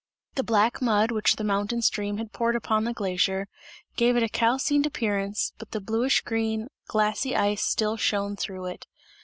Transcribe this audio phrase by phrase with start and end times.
[0.33, 3.47] The black mud which the mountain stream had poured upon the glacier
[3.97, 8.87] gave it a calcined appearance, but the bluish green, glassy ice still shone through it.